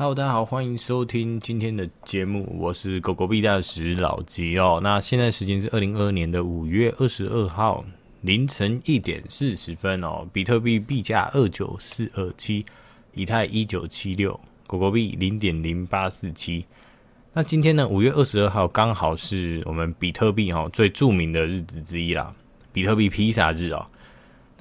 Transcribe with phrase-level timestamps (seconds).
[0.00, 4.80] Hello，大家好，欢迎收听今天的节目，我是狗狗币大使老吉哦。
[4.82, 7.84] 那现在时间是二零二二年的五月二十二号
[8.22, 10.26] 凌晨一点四十分哦。
[10.32, 12.64] 比特币币价二九四二七，
[13.12, 16.64] 以太一九七六，狗狗币零点零八四七。
[17.34, 22.34] 那今天呢，五月二十二号刚好是我们比特币哈最著名的日子之一啦，
[22.72, 23.84] 比特币披萨日哦。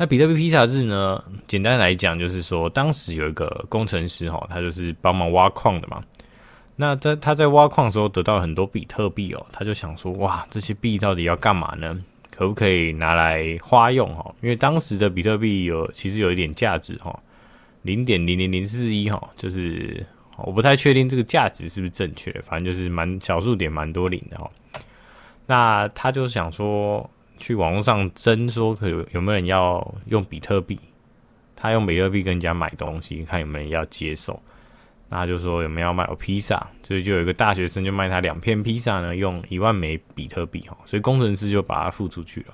[0.01, 1.21] 那比特币披萨日呢？
[1.45, 6.01] 简单来讲，就是说当时有一个工程师哈，他就是帮忙挖矿的嘛。
[6.77, 11.99] 那在他在挖矿的时候得到很多比特币哦，他就想说，哇，这些币到底要干嘛呢？
[12.31, 14.33] 可不可以拿来花用哈？
[14.41, 17.19] 因为当时的比特币有其实有一点价值哈，
[17.81, 20.01] 零点零零零四一哈，就是
[20.37, 24.49] 我不太确定这个价值是不是正确，反正就是蛮小数点蛮多零的哈。
[25.45, 27.09] 那他就想说。
[27.39, 30.79] 去网络上征说，可有有没有人要用比特币？
[31.55, 34.41] 他用比特币跟人家买东西，看有没有人要接受。
[35.09, 36.65] 那他就说有没有要卖披萨？
[36.83, 40.77] 所以就有一个大学生就卖他两片披萨呢，用一万枚比特币哈。
[40.85, 42.53] 所以工程师就把它付出去了。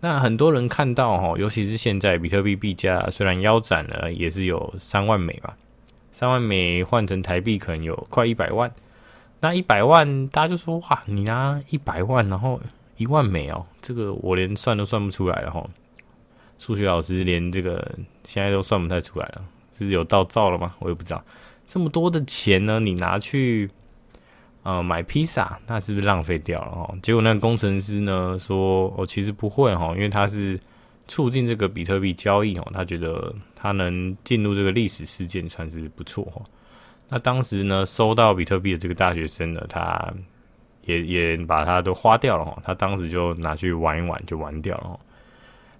[0.00, 5.56] 那很多人看到哈，尤其是现在比特币币价虽然腰斩了，也是有三万美吧。
[6.12, 8.72] 三万美换成台币可能有快一百万。
[9.40, 12.60] 那一百万，大家就说哇，你拿一百万，然后。
[12.96, 15.64] 一万枚哦，这个我连算都算不出来了哈。
[16.58, 19.44] 数学老师连这个现在都算不太出来了，
[19.78, 20.74] 是有到造了吗？
[20.78, 21.22] 我也不知道。
[21.66, 23.68] 这么多的钱呢，你拿去
[24.62, 26.94] 呃买披萨，那是不是浪费掉了哈？
[27.02, 30.58] 结果那个工程师呢说，哦，其实不会哈，因为他是
[31.08, 36.40] 促进这个比特币交易哦，他觉得他能进入这个历史事件算是不错哈。
[37.08, 40.14] 那当时呢，收到比特币的这个大学生呢，他。
[40.86, 45.00] 也也把它都花掉了哈，他当时就拿去玩一玩就玩掉了哈。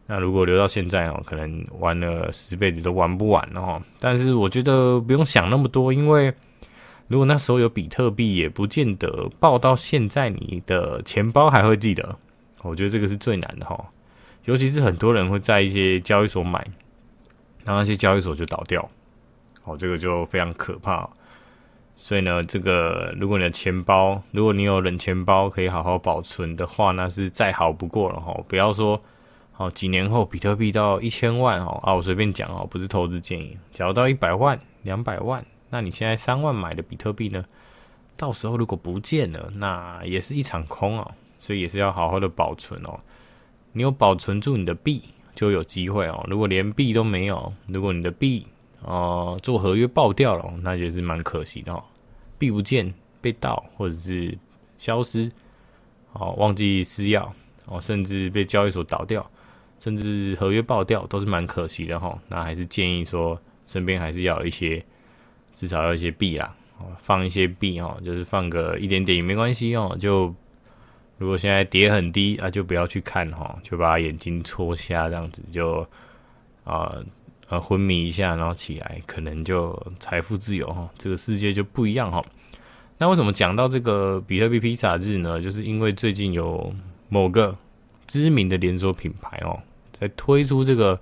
[0.06, 3.82] 那如果留到现在哦，可能玩了十辈子都玩不完了哈。
[4.00, 6.32] 但是我觉得不用想那么多，因为
[7.08, 12.16] 如果那时候有比特币，也不见得抱到现在你的钱包还会记得。
[12.62, 13.82] 我觉得这个是最难的哈，
[14.44, 16.66] 尤其是很多人会在一些交易所买，
[17.64, 18.86] 然后那些交易所就倒掉，
[19.64, 21.08] 哦，这个就非常可怕。
[21.96, 28.38] 所以呢，这个如果你的钱包，如果你有冷钱包可以好好保存的话，那是再好不过了哈。
[28.46, 29.00] 不要说，
[29.52, 33.56] 好几年后比特币到一千万哦啊，我随便讲哦，不是投资建议。
[33.72, 37.44] 假如到一百万、两百万，那你现在三万买的比特币呢，
[38.16, 41.10] 到时候如果不见了，那也是一场空哦。
[41.38, 42.98] 所以也是要好好的保存哦。
[43.72, 45.02] 你有保存住你的币，
[45.34, 46.24] 就有机会哦。
[46.28, 48.46] 如果连币都没有，如果你的币，
[48.84, 51.82] 哦、做合约爆掉了，那也是蛮可惜的哦。
[52.38, 54.36] 币不见、被盗或者是
[54.78, 55.30] 消失，
[56.12, 57.32] 哦，忘记施药，
[57.64, 59.24] 哦，甚至被交易所倒掉，
[59.80, 62.18] 甚至合约爆掉，都是蛮可惜的哈、哦。
[62.28, 64.84] 那还是建议说，身边还是要有一些，
[65.54, 69.96] 至少要一些币啦，哦，放一些币哦，就是放个一点点也没关系哦。
[69.98, 70.34] 就
[71.16, 75.86] 如果现在跌很低啊，就不要去看哈、哦，就把眼睛戳瞎这样子就
[76.64, 76.94] 啊。
[77.48, 82.24] 呃，昏迷一下，然后起来，可能就财富自由哈，这个世界就不一样哈。
[82.96, 85.40] 那为什么讲到这个比特币披萨日呢？
[85.40, 86.72] 就是因为最近有
[87.08, 87.54] 某个
[88.06, 89.60] 知名的连锁品牌哦，
[89.92, 90.98] 在推出这个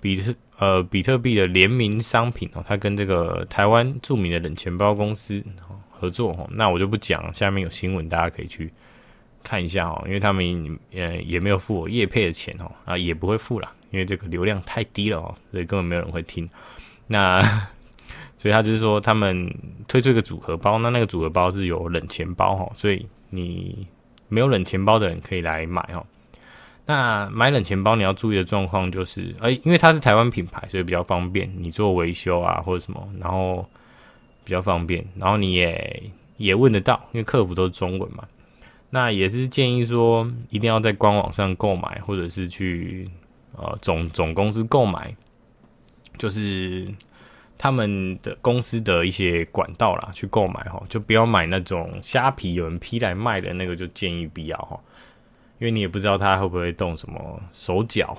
[0.00, 5.44] 比特呃比特币的联名商品哦，它跟这个台湾著名的冷钱包公司
[5.90, 6.48] 合作哈。
[6.52, 8.72] 那我就不讲，下面有新闻，大家可以去
[9.42, 13.70] 看一下哦，因为他们呃也没有付我业配的钱哦，啊也不会付啦。
[13.90, 16.48] 因为这个流量太低了哦，所以根本没有人会听。
[17.06, 17.40] 那
[18.36, 19.52] 所以他就是说，他们
[19.88, 23.84] 推出一个组合包，那那个组合包是有冷钱包哈，所以你
[24.28, 26.04] 没有冷钱包的人可以来买哈。
[26.86, 33.68] 那买冷钱包你要注意的状况就是，哎，因为它是台湾品牌，所以比较方便，你做维修啊或者什么，然后
[34.44, 36.02] 比较方便，然后你也
[36.36, 38.22] 也问得到，因为客服都是中文嘛。
[38.88, 43.10] 那也是建议说，一定要在官网上购买，或者是去。
[43.60, 45.12] 呃，总总公司购买，
[46.16, 46.86] 就是
[47.58, 54.78] 他们的公司的一些管道啦，去购买哈，就不要买那种虾皮有人批来卖的那个，就建议不要哈，
[55.58, 58.16] 因为你也不知道他会不会动什么手脚，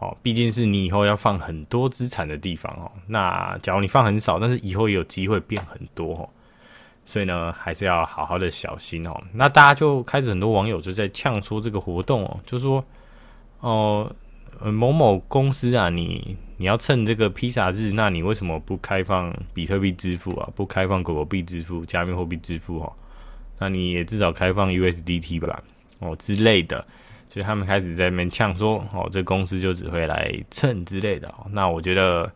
[0.00, 2.90] 哦，毕竟是你以后要放很多资产的地方哦。
[3.06, 6.28] 那假如你放很少，但是以后也有机会变很多哦，
[7.04, 9.22] 所以呢，还是要好好的小心哦。
[9.32, 12.84] 那大家就开始很多网友就在呛说这个活动哦，就说
[13.60, 14.12] 哦。
[14.60, 20.48] 呃某某公司啊，你你要趁这个披萨日，那你为什么不开放比特币支付啊？
[20.54, 22.92] 不开放狗狗币支付、加密货币支付哈？
[23.58, 25.62] 那你也至少开放 USDT 吧，
[26.00, 26.84] 哦之类的。
[27.30, 31.32] 所以他们开始在那边呛说，哦，这公司就只会来蹭之类的。
[31.50, 32.32] 那我觉得，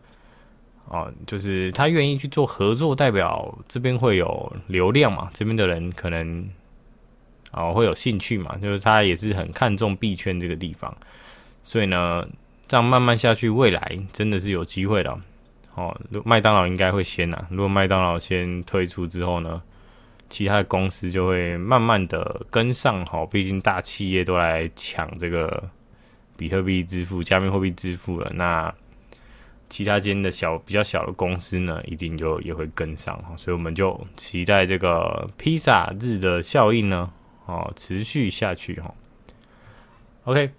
[0.87, 6.47] 哦，就是他愿意去做合作，代表这边会有流量嘛，这边的人可能
[7.53, 10.95] 哦会有兴趣嘛，就是他也是很看重币圈这个地方，
[11.63, 12.27] 所以呢，
[12.67, 15.17] 这样慢慢下去，未来真的是有机会的。
[15.73, 19.61] 哦，麦当劳应该会先呐，如果麦当劳先退出之后呢，
[20.29, 23.03] 其他的公司就会慢慢的跟上。
[23.05, 25.69] 哈，毕竟大企业都来抢这个
[26.37, 28.73] 比特币支付、加密货币支付了，那。
[29.69, 37.11] 其他间的小比较小的公司呢，一定就也会跟上哈，所以我们就期待这个披萨日的效应呢，
[37.47, 38.93] 哦，持续下去哈。
[40.25, 40.51] OK，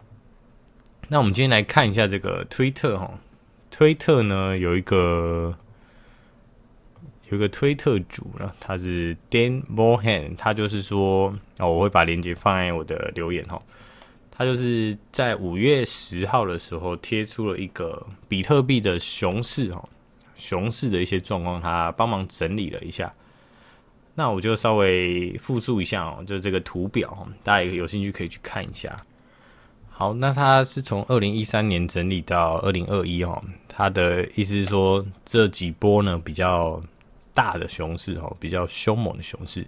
[1.09, 3.11] 那我们今天来看一下这个推特哈，
[3.71, 5.55] 推特呢有一个
[7.29, 13.61] 有一个推特主呢，他是 Dan Mohan，他就是说哦，我会把链接放在我的留言哈。
[14.37, 19.89] 他就是在五月十号的时候贴出了一个比特币的熊市哦，
[20.35, 23.13] 熊市的一些状况，他帮忙整理了一下。
[24.17, 29.01] 那我就稍微复述一下哦，就是这个图表，大家有兴趣可以去看一下。
[29.97, 36.83] 好，那他是从二零一三年整理到二零二一哦，他的意思是说这几波呢比较
[37.33, 39.65] 大的熊市哦，比较凶猛的熊市。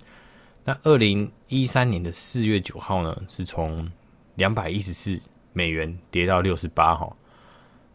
[0.65, 3.89] 那二零一三年的四月九号呢，是从
[4.35, 5.19] 两百一十四
[5.53, 7.17] 美元跌到六十八哈，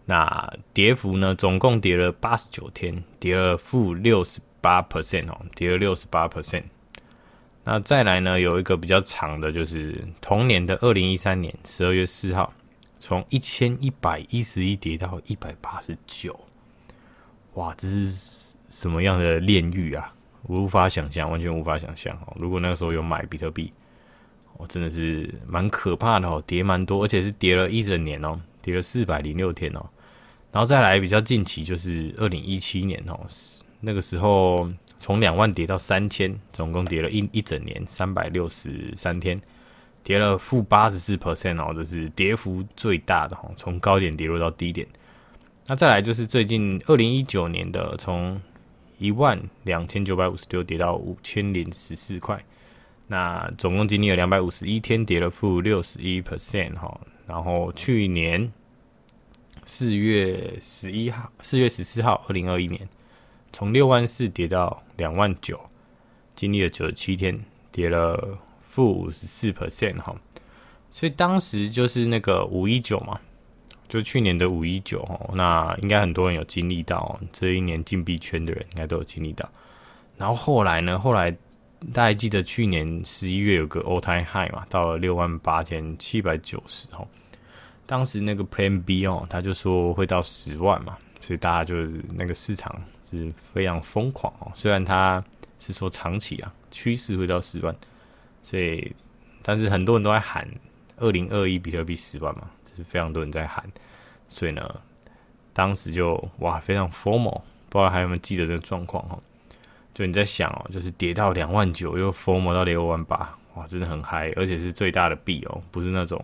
[0.05, 6.63] 那跌幅呢，总共跌了八十九天，跌了负六十八 percent 哦，跌了六十八 percent。
[7.63, 12.51] 那再来呢，有一个比较长的，就是同年的二零一三年十二月四号，
[12.97, 16.39] 从一千一百一十一跌到一百八十九，
[17.53, 20.13] 哇，这是什么样的炼狱啊？
[20.47, 22.35] 无法想象，完全无法想象哦。
[22.39, 23.71] 如果那个时候有买比特币。
[24.57, 29.89] 哦，真的是蛮可怕的哦，跌蛮多，而且是跌了一整年哦，跌了四百零六天哦。
[30.51, 33.25] 然后再来比较近期，就是二零一七年哦，
[33.79, 34.69] 那个时候
[35.01, 39.41] 从两万跌到三千，总共跌了一一整年，三百六十三天，
[40.03, 44.87] 跌了负八十四 percent 哦，这是跌幅最大的哦，从高点跌落到低点。
[45.65, 48.39] 那再来就是最近二零一九年的，从
[48.99, 52.39] 一万两千九百五十六跌到五千零十四块。
[53.07, 57.01] 那总共经历了两百五十一天，跌了负六十一 percent 哈。
[57.25, 58.53] 然后去年
[59.65, 62.87] 四月十一号，四月十四号，二零二一年，
[63.51, 65.59] 从六万四跌到两万九，
[66.35, 67.39] 经历了九十七天，
[67.71, 68.37] 跌了
[68.69, 70.15] 负五十四 percent 哈。
[70.91, 73.19] 所以当时就是那个五一九嘛，
[73.87, 75.19] 就去年的五一九哈。
[75.33, 79.49] 那应该很多人有经历到，这一年禁币圈的人应该都有经历到。
[80.17, 80.99] 然后后来呢？
[80.99, 81.35] 后来。
[81.91, 87.07] 大家记得去年十一月有个 all time high 嘛，到了六万八千七百九十哦。
[87.87, 92.79] 当时那个 Plan B 哦，他就说会到十万嘛，所以大家就是那个市场
[93.17, 94.51] 是非常疯狂哦。
[94.55, 95.23] 虽然他
[95.59, 97.75] 是说长期啊趋势会到十万，
[98.43, 98.95] 所以
[99.41, 100.47] 但是很多人都在喊
[100.97, 103.63] 二零二一比特币十万嘛，就是非常多人在喊，
[104.29, 104.81] 所以呢，
[105.53, 109.19] 当时就哇非常 formal，不知道还有没有记得这个状况哈。
[109.93, 116.23] 就你在想哦，就是跌到两万九，又 formal 到六万八，哇，真的很嗨，而且是最大的币哦，不是那种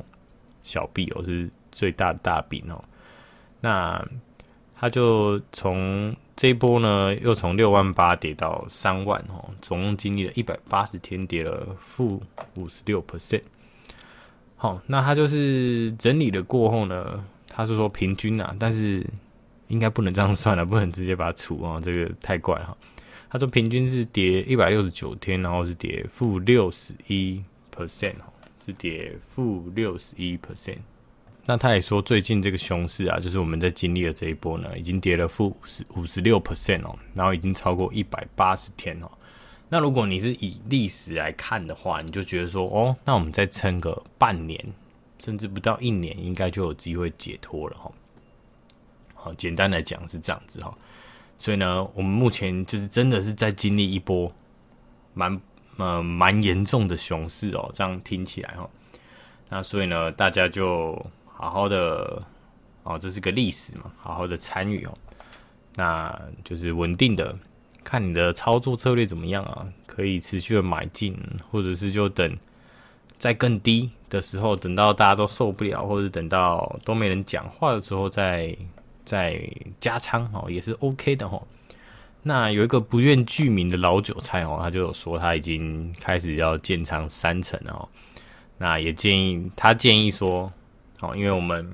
[0.63, 2.81] 小币哦，是最大的大币哦。
[3.59, 4.01] 那
[4.79, 12.21] 他就从这一波呢，又从六万八跌到三万哦，总共经历了一百八十天，跌了负
[12.53, 13.41] 五十六 percent。
[14.55, 19.03] 好，那他就是整理了过后呢，他是说平均啊，但是
[19.67, 22.77] 应该不能这样算了，不能直接把它除啊，这个太怪哈。
[23.31, 27.43] 他说平均是跌一百六十九天，然后是跌负六十一
[27.75, 28.29] percent 哦，
[28.63, 30.77] 是跌负六十一 percent。
[31.49, 39.09] 那他也说最近这个熊市啊，就是我们在经历的这一波呢，已经跌了负五十五十六 percent 哦，然后已经超过一百八十天哦。
[39.69, 44.61] 那如果你是以历史来看的话，你就觉得说哦，那我们再撑个半年，
[45.19, 47.89] 甚至不到一年，应该就有机会解脱了哈。
[49.15, 50.77] 好，简单来讲是这样子哈。
[51.37, 54.29] 所以呢，我们目前就是真的是在经历一波
[55.13, 55.39] 蛮
[55.77, 58.69] 呃蛮严重的熊市哦，这样听起来哈。
[59.47, 61.05] 那所以呢，大家就
[61.37, 62.21] 好好的
[62.83, 64.93] 哦，这是个历史嘛，好好的参与哦。
[65.75, 67.37] 那就是稳定的，
[67.83, 69.67] 看你的操作策略怎么样啊？
[69.85, 71.17] 可以持续的买进，
[71.51, 72.37] 或者是就等
[73.17, 78.55] 在更低的时候，等到大家都受不了，或者等到都没人讲话的时候再。
[79.07, 79.41] 再
[79.79, 81.41] 加仓哦，也是 OK 的哦。
[82.23, 87.87] 那有一个不愿具名的老韭菜哦，他就有说他已经开始要建仓三成了哦。
[88.57, 90.51] 那也建议他建议说，
[91.01, 91.67] 哦，因为我们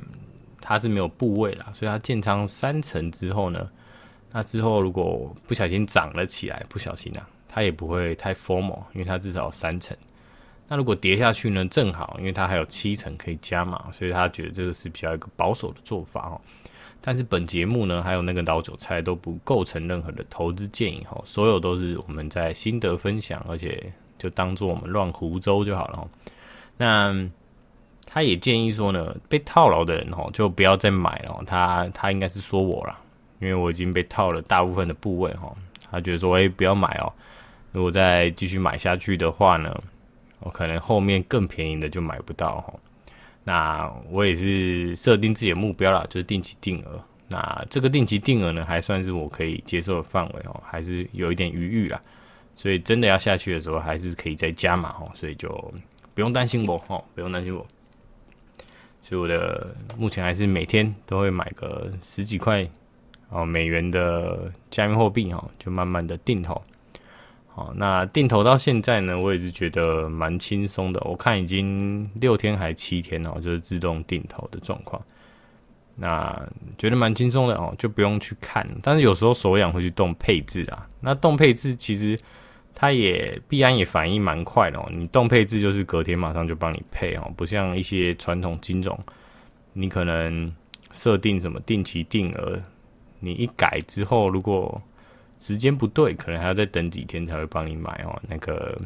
[0.61, 3.69] 它是没有部位啦，所以它建仓三成之后呢，
[4.31, 9.95] 那之后如果不小心涨了起来，不小心啊，它也不会太 formal，因为它至少有三成。
[10.67, 11.65] 那如果跌下去呢？
[11.65, 16.41] 正好，因为它还有七成可以加嘛，所以他觉得这个是比较一个保守的做法哦。
[17.01, 26.07] 但是本节目呢，还有那个老韭菜都不构成任何的投资建议哈，所有都是我们在心得分享，而且就当做我们乱胡诌就好了。
[26.77, 27.13] 那
[28.05, 31.43] 他也建议说呢，被套牢的人哈，就不要再买了。
[31.45, 32.99] 他他应该是说我啦，
[33.39, 35.53] 因为我已经被套了大部分的部位哈。
[35.91, 37.11] 他觉得说，哎，不要买哦，
[37.71, 39.75] 如果再继续买下去的话呢？
[40.45, 42.73] 我可能后面更便宜的就买不到哈，
[43.45, 47.01] 那我也是设定自己的目标啦，就是定期定额。
[47.29, 52.01] 那这个定期定额呢，还算是我可以接受的范围哦，还是有一点余裕啦。
[52.57, 55.49] 所以真的要下去的时候，还是可以再加码哦，所以就
[56.13, 57.65] 不用担心我哦，不用担心我。
[59.03, 62.67] 所以我的目前还是每天都会买个十几块
[63.29, 66.59] 哦美元的加密货币哈，就慢慢的定投。
[67.55, 70.99] 好，那定投到现在呢，我也是觉得蛮轻松的。
[71.05, 74.99] 我看已经六天还七天哦，就是自动定投的状况。
[75.95, 76.43] 那
[76.75, 78.67] 觉得蛮轻松的哦，就不用去看。
[78.81, 80.89] 但是有时候手痒会去动配置啊。
[81.01, 82.17] 那动配置其实
[82.75, 84.89] 它也必然也反应蛮快的哦。
[84.91, 88.97] 你动配置就是隔天马上就帮你配哦，不像一些传统金融，
[89.73, 90.53] 你可能
[90.91, 92.61] 设定什么定期定额，
[93.19, 94.81] 你一改之后如果
[95.39, 98.21] 时间不对，可能还要再等几天才会帮你买哦。
[98.27, 98.79] 那个，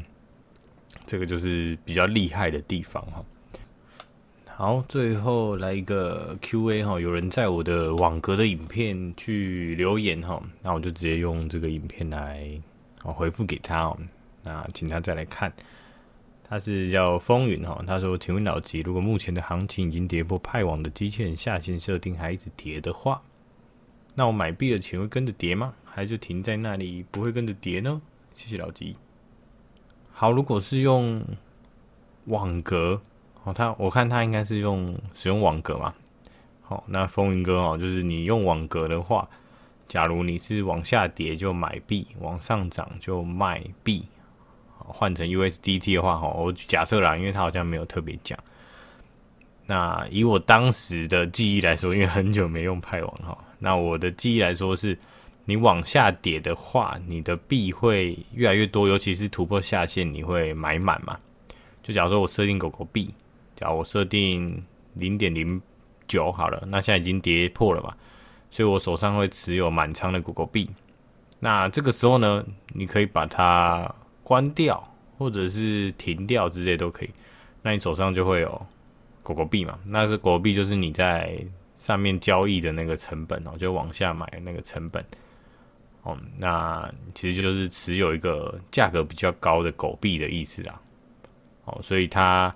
[1.06, 3.24] 这个就是比较厉害的地方哈。
[4.48, 12.50] 好，最后来一个 Q&A 哈，有人在我的网格的影片去留言哈，那我就直接用这个影片来
[13.04, 13.98] 我回复给他哦。
[14.44, 15.52] 那请他再来看，
[16.48, 23.22] 他是叫风云哈，他说：“请问老吉，如果目前的行情已经跌破派网的机器人下限设定，还一直跌的话，
[24.16, 28.00] 那我买币的钱会跟着跌吗？”还就停在那里，不会跟着跌呢？
[28.36, 28.96] 谢谢老吉。
[30.12, 31.24] 好，如果是用
[32.26, 33.02] 网格，
[33.44, 35.96] 哦，他我看他应该是用使用网格嘛。
[36.62, 39.28] 好，那风云哥哦，就是你用网格的话，
[39.88, 44.06] 假如你是往下跌就买币，往上涨就卖币，
[44.78, 48.38] 换成 USDT 的话，哈，我假设啦，因为他好像没有特别讲。
[49.66, 54.98] 那以我当时的记忆来说，因为很久没用派网哈，那我的记忆来说是。
[55.50, 61.18] 你往下跌的话，你的币会越来越多，尤其是突破下限，你会买满嘛？
[61.82, 63.14] 就假如说我设定狗狗币，
[63.56, 64.62] 假如我设定
[64.96, 65.62] 零点零
[66.06, 67.96] 九好了，那现在已经跌破了嘛，
[68.50, 70.70] 所以我手上会持有满仓的狗狗币。
[71.40, 74.82] 那这个时候呢，你可以把它关掉，
[75.18, 77.10] 或者是停掉之类都可以。
[77.62, 78.66] 那你手上就会有
[79.22, 79.78] 狗狗币嘛？
[79.86, 81.38] 那是狗币，就是你在
[81.76, 85.04] 上面交易的那个成本哦，就往下买那个成本。
[86.04, 90.82] 哦，那其实就是持有一个价格比较高的狗币的意思啦。
[91.66, 92.50] 哦，所以他，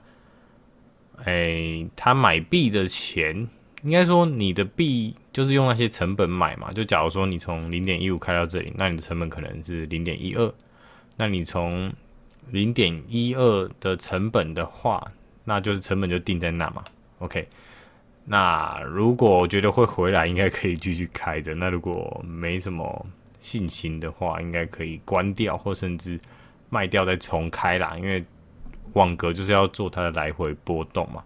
[1.25, 3.47] 哎、欸，他买币的钱，
[3.83, 6.71] 应该说你的币就是用那些成本买嘛。
[6.71, 10.53] 就假如说你从零点一五开到这里，那你的成本可能是零点一二。
[11.17, 11.91] 那你从
[12.49, 15.01] 零点一二的成本的话，
[15.43, 16.83] 那就是成本就定在那嘛。
[17.19, 17.47] OK。
[18.25, 21.53] 那如果我觉得会回来，应该可以继续开着。
[21.55, 23.05] 那如果没什么。
[23.41, 26.19] 信心的话，应该可以关掉，或甚至
[26.69, 27.97] 卖掉再重开啦。
[27.97, 28.23] 因为
[28.93, 31.23] 网格就是要做它的来回波动嘛。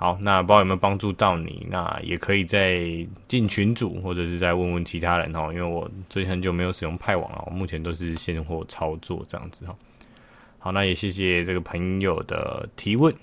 [0.00, 1.66] 好，那不知道有没有帮助到你？
[1.68, 2.80] 那也可以再
[3.28, 5.52] 进群组，或者是再问问其他人哦。
[5.52, 9.76] 因为我最近很久没有使用派网了，我目前都是现货操作这样子哈。
[10.58, 13.14] 好，那也谢谢这个朋友的提问。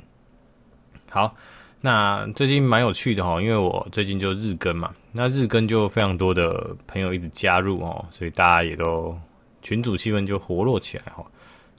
[1.10, 1.36] 好。
[1.80, 9.16] 那最近蛮有趣的哈，因为我最近就日更嘛，那日更就非常多的朋友一直加入哦，所以大家也都
[9.62, 11.24] 群组气氛就活络起来哈。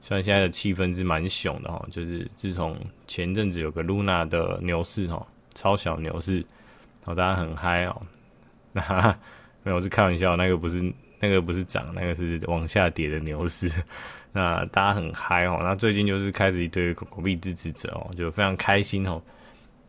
[0.01, 2.77] 虽然现在的气氛是蛮熊的哈，就是自从
[3.07, 8.01] 前阵子有个 Luna 的牛市哈，超小牛市，然后大家很嗨哦。
[8.73, 9.19] 那
[9.63, 13.71] 没有，是开玩笑，那个不是那个不是涨，那个是往下跌的牛市。
[14.33, 19.21] 那大家很嗨哦，那最近就是开始一堆狗狗币支持者哦，就非常开心哦。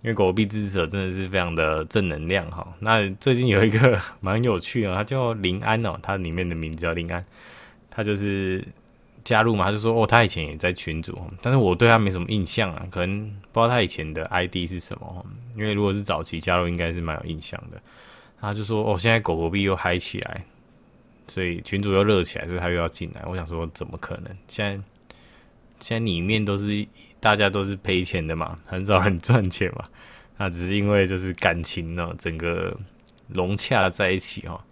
[0.01, 2.65] 因为狗币支持者真的是非常的正能量哈。
[2.79, 7.23] 那最近有一个 蛮有趣的，他叫林安哦，他里面的名字叫林安，
[7.89, 8.65] 他就是
[9.29, 15.23] 加入嘛，他就说哦，他以前也在群组，但是我对他没什么印象啊，可能不知道他以前的 ID 是什么。
[15.55, 17.79] 因为如果是早期加入，应该是蛮有印象的。
[18.41, 20.43] 他就说哦，现在狗狗币又嗨起来，
[21.27, 23.23] 所以群主又热起来，所以他又要进来。
[23.27, 24.35] 我想说，怎么可能？
[24.47, 24.83] 现在
[25.79, 26.87] 现在里面都是。
[27.21, 29.83] 大家都是赔钱的嘛，很少人赚钱嘛。
[30.37, 32.73] 那只是因为就是感情呢，整个
[33.27, 34.63] 融洽在一起哈。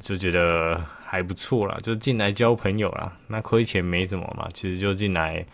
[0.00, 0.82] 就觉得
[1.14, 3.16] 还不错啦，就进来交朋友啦。
[3.28, 5.46] 那亏钱没什么嘛，其实就进来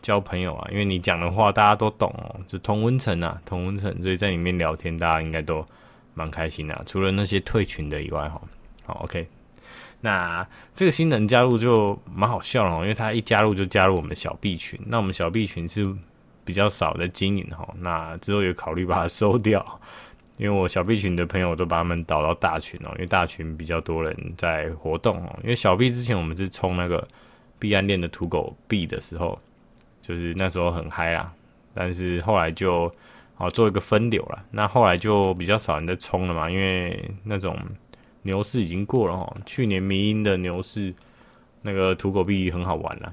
[0.00, 5.66] 交朋友啊，因为你讲的话大家都懂哦，就同温层啊，同温层，所以在里面聊天，大家应该都
[6.14, 6.82] 蛮开心的。
[6.86, 8.40] 除了那些退群的以外，哈，
[8.86, 9.26] 好，OK。
[10.02, 15.84] 那这个新人加入就蛮好笑了哦，因为他一加入就加入我们小 B 群，那我们小 B 群是
[16.44, 19.80] 比较少的经营哈，那之后有考虑把它收掉。
[20.38, 25.38] 因为我小 B 群的朋友都把他们导到大群哦，因为大群比较多人在活动哦。
[25.42, 27.06] 因为小 B 之前我们是冲那个
[27.58, 29.36] 币安链的土狗币的时候，
[30.00, 31.32] 就是那时候很嗨啦，
[31.74, 32.90] 但是后来就
[33.36, 37.58] 哦做一个分流了，那后来就比较少人在冲了嘛，因为那种
[38.22, 39.36] 牛市已经过了哦。
[39.44, 40.94] 去年迷因的牛市
[41.62, 43.12] 那个土狗币很好玩了，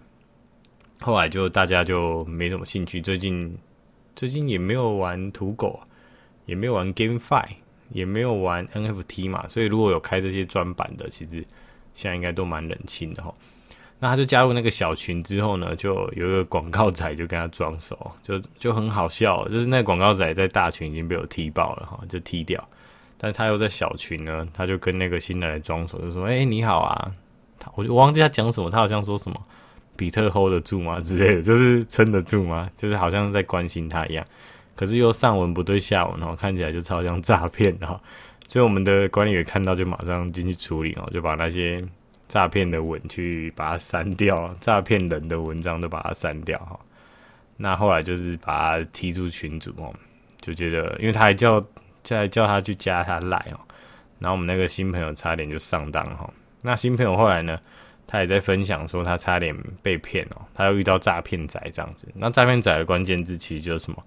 [1.01, 3.57] 后来就大家就没什么兴趣，最近
[4.15, 5.79] 最近也没有玩土狗。
[6.45, 7.45] 也没有玩 GameFi，
[7.89, 11.45] 也没有玩 NFT 嘛，所以如果有开这些专版的，其实
[11.93, 13.33] 现在应该都蛮冷清的哈。
[13.99, 22.61] 那他就加入那个小群之后呢，就有一个广告仔就跟他装熟，就就很好笑，就是那广告仔在大群已经被我踢爆了哈，就踢掉，
[23.17, 27.11] 但他又在小群呢，他就跟那个新来的装熟，就说：“哎、你好啊。”
[27.57, 29.41] 他我就忘记他讲什么，他好像说什么
[29.95, 32.69] 比特 hold 得住吗之类的，就是撑得住吗？
[32.75, 34.25] 就是好像在关心他一样。
[34.75, 37.99] 可是又上文不对下文，然后看起来就超像诈骗的哈，
[38.47, 41.81] 所以我们的管理员看到就马上进去处理哦，就把那些
[42.27, 46.79] 诈骗的文去把它删掉，诈骗人的文章都把它删掉哈。
[47.57, 49.93] 那后来就是把他踢出群组哦，
[50.41, 51.65] 就觉得因为他还叫
[52.03, 53.59] 再叫他去加他赖哦，
[54.19, 56.29] 然后我们那个新朋友差点就上当哈。
[56.61, 57.57] 那新朋友后来呢，
[58.05, 62.07] 他也在分享说他差点被骗哦，他又遇到诈骗仔这样子。
[62.15, 64.03] 那诈骗仔的关键字其实就是什么？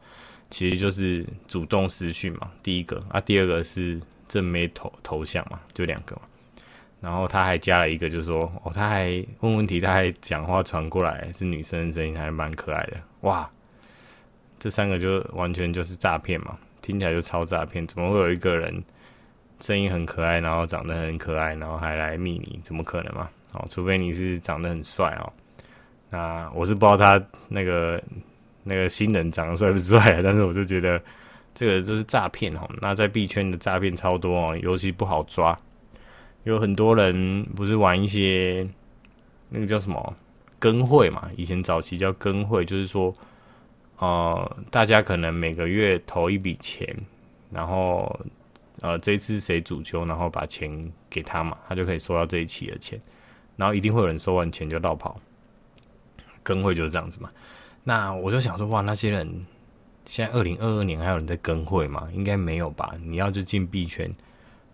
[0.51, 6.23] 其实就是主动私讯嘛，第一个啊，第二个是正妹头头像嘛，就两个嘛。
[7.01, 9.05] 然后他还加了一个，就是说哦，他还
[9.41, 12.97] 问问题，他还讲话传过来是女生的声音，还蛮可爱的。
[13.21, 13.49] 哇，
[14.59, 17.87] 这三个就完全就是诈骗嘛，听起来就超诈骗。
[17.87, 18.83] 怎么会有一个人
[19.61, 22.59] 声音很可爱，然后长得很可爱，然后还来密你？
[22.65, 23.29] 怎么可能嘛？
[23.53, 25.33] 哦，除非你是长得很帅哦。
[26.11, 28.03] 那我是不知道他那个。
[28.69, 30.21] 那个新人长得帅不帅啊？
[30.23, 31.03] 但是我就觉得
[31.55, 32.69] 这个就是诈骗哦。
[32.83, 35.57] 那在币圈的诈骗超多哦，尤其不好抓。
[36.45, 38.67] 有很多人不是玩一些
[39.49, 40.15] 那个叫什么
[40.59, 41.31] 跟会嘛？
[41.37, 43.13] 以前早期叫跟会，就是说，
[43.99, 46.97] 呃，大家可能每个月投一笔钱，
[47.51, 48.21] 然后
[48.81, 52.99] 呃，这次谁主球，然后把钱给他嘛，他就可以收到这一期的钱。
[53.57, 55.21] 然后一定会有人收完钱就落跑，
[56.43, 57.29] 跟会就是这样子嘛。
[57.89, 59.47] 那我就想说，哇，那些人
[60.05, 62.07] 现在二零二二年还有人在跟会吗？
[62.13, 62.95] 应该没有吧？
[63.03, 64.13] 你要就进币圈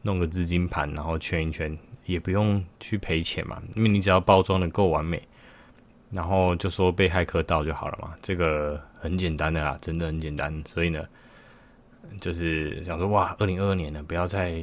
[0.03, 5.23] 弄个资金盘，然后圈一圈，也不用去赔钱嘛，因为你只要包装的够完美，
[6.11, 10.53] 然后就说被骇客盗就好了嘛，这个很简单的啦，真的很简单。
[10.67, 11.07] 所以呢，
[12.21, 14.61] 就是想说，哇，二零二二年呢，不要再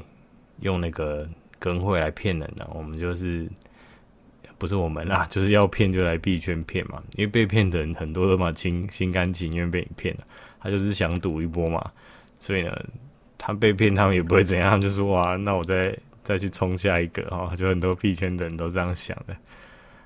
[0.60, 1.26] 用那个
[1.58, 3.48] 跟会来骗人了，我们就是。
[4.62, 10.24] 不是我们啦， 就是要骗就来币圈骗嘛，因为被骗的人很多都嘛，心心甘情愿被你骗了，
[10.60, 11.84] 他就是想赌一波嘛，
[12.39, 12.71] 所以呢，
[13.39, 19.36] 他被骗他们也不会怎样， 就说哇，那我再再去冲下一个哈，就很多币圈的人都这样想的。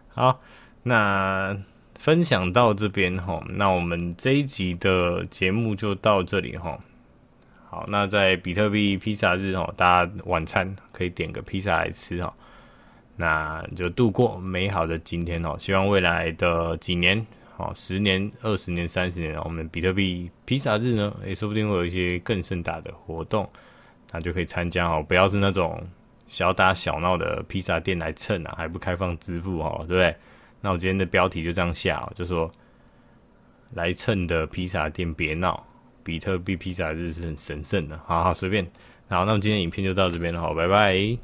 [0.07, 0.39] 好，
[0.83, 1.57] 那
[1.99, 6.79] 分享到这边哈，那我们这一集的节目就到这里哈。
[7.69, 12.33] 好，那在比特币披萨日哦，大家晚餐可以点个披萨来吃哈。
[13.17, 15.55] 那就度过美好的今天哦！
[15.57, 17.25] 希望未来的几年，
[17.55, 23.49] 哦，十年、二十年、三十年，我们比特币披萨日呢，也说不定会有一些更盛大的活动，
[24.11, 25.01] 那就可以参加哦。
[25.07, 25.81] 不要是那种
[26.27, 30.15] 小打小闹的披萨店来蹭啊，还不开放支付哦，对不对？
[30.59, 32.51] 那我今天的标题就这样下哦，就说
[33.75, 35.65] 来蹭的披萨店别闹，
[36.03, 37.97] 比特币披萨日是很神圣的。
[38.05, 38.65] 好好，随便。
[39.07, 40.97] 好，那么今天影片就到这边了，好，拜拜。